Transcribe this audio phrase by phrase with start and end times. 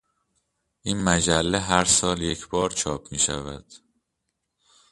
[0.83, 3.73] این مجله هر سال یک بار چاپ میشود.